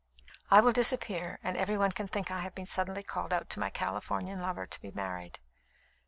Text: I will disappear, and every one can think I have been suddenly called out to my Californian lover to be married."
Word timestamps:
I 0.49 0.61
will 0.61 0.71
disappear, 0.71 1.37
and 1.43 1.55
every 1.55 1.77
one 1.77 1.91
can 1.91 2.07
think 2.07 2.31
I 2.31 2.39
have 2.39 2.55
been 2.55 2.65
suddenly 2.65 3.03
called 3.03 3.31
out 3.31 3.51
to 3.51 3.59
my 3.59 3.69
Californian 3.69 4.39
lover 4.41 4.65
to 4.65 4.81
be 4.81 4.89
married." 4.89 5.37